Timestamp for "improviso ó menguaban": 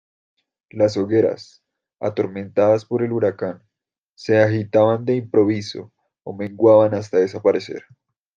5.17-6.95